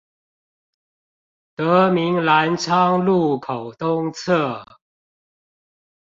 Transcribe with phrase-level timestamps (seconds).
[1.55, 4.77] 德民藍昌路口東側